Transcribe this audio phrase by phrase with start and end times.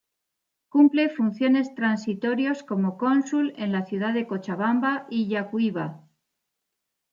[0.69, 6.07] Cumple funciones transitorios como Cónsul en la ciudad de Cochabamba y Yacuiba.